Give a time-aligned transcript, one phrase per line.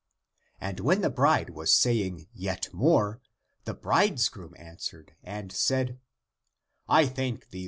[0.59, 3.21] And when the bride was saying yet more,
[3.65, 5.99] the bridegroom answered and said,"
[6.99, 7.59] I thank thee.